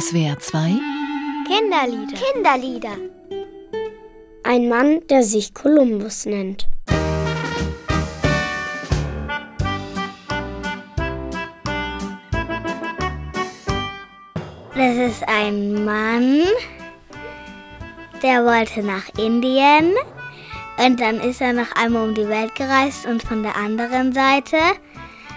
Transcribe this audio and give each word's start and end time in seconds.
SWR 0.00 0.36
2 0.40 0.80
Kinderlieder. 1.46 2.16
Kinderlieder. 2.16 2.96
Ein 4.42 4.68
Mann, 4.68 5.06
der 5.08 5.22
sich 5.22 5.54
Kolumbus 5.54 6.26
nennt. 6.26 6.66
Das 14.74 14.96
ist 14.96 15.22
ein 15.28 15.84
Mann, 15.84 16.42
der 18.20 18.44
wollte 18.44 18.82
nach 18.82 19.08
Indien 19.16 19.94
und 20.84 20.98
dann 20.98 21.20
ist 21.20 21.40
er 21.40 21.52
noch 21.52 21.70
einmal 21.76 22.08
um 22.08 22.16
die 22.16 22.28
Welt 22.28 22.52
gereist 22.56 23.06
und 23.06 23.22
von 23.22 23.44
der 23.44 23.54
anderen 23.54 24.12
Seite 24.12 24.56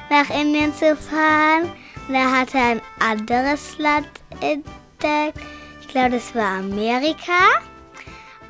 nach 0.10 0.32
Indien 0.32 0.74
zu 0.74 0.96
fahren. 0.96 1.72
Da 2.10 2.32
hat 2.32 2.56
ein 2.56 2.82
anderes 3.00 3.78
Land 3.78 4.08
entdeckt. 4.42 5.40
Ich 5.82 5.88
glaube, 5.88 6.12
das 6.12 6.34
war 6.34 6.60
Amerika. 6.60 7.34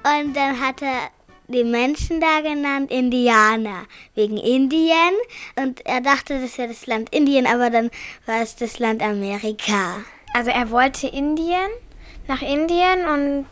Und 0.03 0.35
dann 0.35 0.59
hat 0.59 0.81
er 0.81 1.09
die 1.47 1.63
Menschen 1.63 2.19
da 2.19 2.41
genannt 2.41 2.91
Indianer, 2.91 3.85
wegen 4.15 4.37
Indien. 4.37 5.13
Und 5.55 5.85
er 5.85 6.01
dachte, 6.01 6.39
das 6.41 6.57
wäre 6.57 6.69
das 6.69 6.85
Land 6.87 7.13
Indien, 7.13 7.47
aber 7.47 7.69
dann 7.69 7.89
war 8.25 8.41
es 8.41 8.55
das 8.55 8.79
Land 8.79 9.01
Amerika. 9.01 10.03
Also 10.33 10.51
er 10.51 10.69
wollte 10.71 11.07
Indien, 11.07 11.69
nach 12.27 12.41
Indien 12.41 13.07
und 13.07 13.47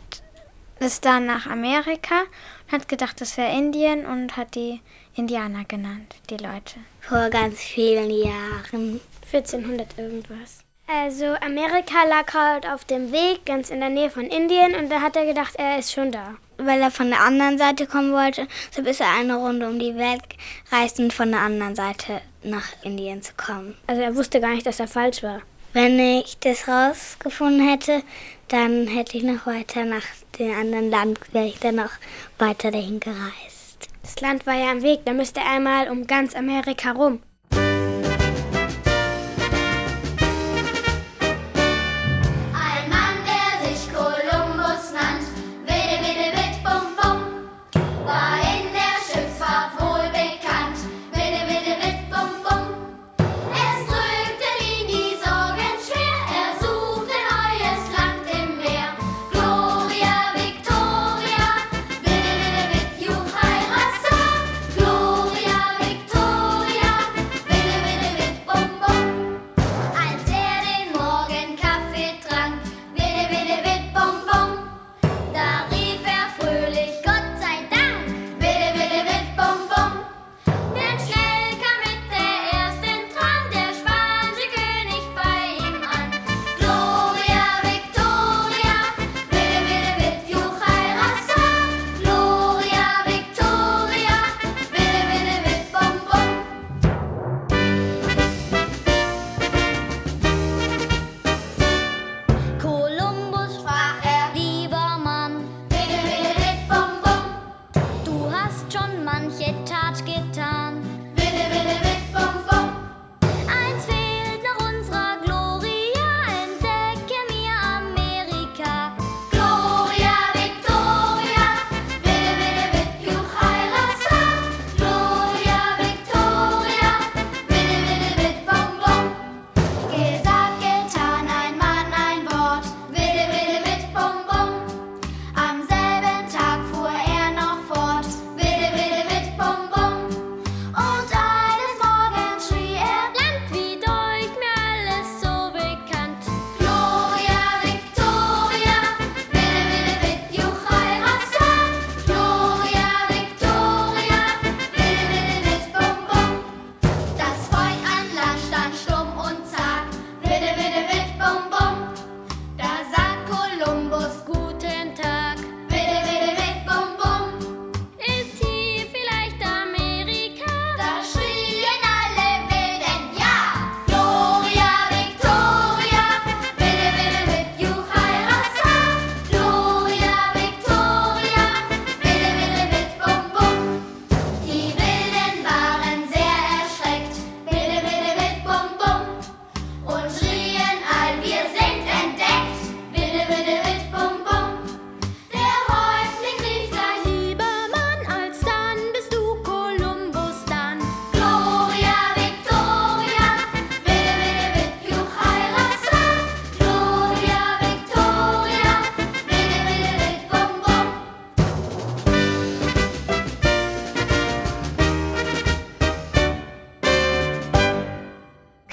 ist 0.78 1.04
dann 1.04 1.26
nach 1.26 1.46
Amerika 1.46 2.24
hat 2.70 2.88
gedacht, 2.88 3.20
das 3.20 3.36
wäre 3.36 3.56
Indien 3.56 4.06
und 4.06 4.36
hat 4.36 4.54
die 4.54 4.80
Indianer 5.14 5.64
genannt, 5.64 6.16
die 6.30 6.36
Leute. 6.36 6.80
Vor 7.00 7.30
ganz 7.30 7.60
vielen 7.60 8.10
Jahren. 8.10 9.00
1400 9.32 9.98
irgendwas. 9.98 10.66
Also 10.88 11.26
Amerika 11.44 12.04
lag 12.08 12.32
halt 12.32 12.68
auf 12.68 12.84
dem 12.84 13.10
Weg 13.10 13.44
ganz 13.44 13.70
in 13.70 13.80
der 13.80 13.88
Nähe 13.88 14.08
von 14.08 14.24
Indien 14.24 14.76
und 14.76 14.88
da 14.88 15.00
hat 15.00 15.16
er 15.16 15.26
gedacht, 15.26 15.54
er 15.56 15.78
ist 15.78 15.92
schon 15.92 16.12
da. 16.12 16.36
Weil 16.58 16.80
er 16.80 16.92
von 16.92 17.10
der 17.10 17.20
anderen 17.20 17.58
Seite 17.58 17.86
kommen 17.86 18.12
wollte, 18.12 18.46
so 18.70 18.82
ist 18.82 19.00
er 19.00 19.12
eine 19.18 19.34
Runde 19.34 19.68
um 19.68 19.80
die 19.80 19.96
Welt 19.96 20.22
gereist, 20.70 21.00
um 21.00 21.10
von 21.10 21.32
der 21.32 21.40
anderen 21.40 21.74
Seite 21.74 22.20
nach 22.44 22.68
Indien 22.84 23.20
zu 23.20 23.32
kommen. 23.36 23.76
Also 23.88 24.00
er 24.00 24.14
wusste 24.14 24.40
gar 24.40 24.50
nicht, 24.50 24.64
dass 24.64 24.78
er 24.78 24.86
falsch 24.86 25.24
war. 25.24 25.42
Wenn 25.76 26.00
ich 26.00 26.38
das 26.38 26.68
rausgefunden 26.68 27.68
hätte, 27.68 28.02
dann 28.48 28.86
hätte 28.86 29.18
ich 29.18 29.22
noch 29.22 29.44
weiter 29.44 29.84
nach 29.84 30.06
dem 30.38 30.58
anderen 30.58 30.88
Land, 30.88 31.20
wäre 31.34 31.48
ich 31.48 31.58
dann 31.58 31.74
noch 31.74 31.90
weiter 32.38 32.70
dahin 32.70 32.98
gereist. 32.98 33.86
Das 34.00 34.18
Land 34.22 34.46
war 34.46 34.54
ja 34.54 34.70
am 34.70 34.80
Weg, 34.80 35.00
da 35.04 35.12
müsste 35.12 35.40
er 35.40 35.50
einmal 35.50 35.90
um 35.90 36.06
ganz 36.06 36.34
Amerika 36.34 36.92
rum. 36.92 37.20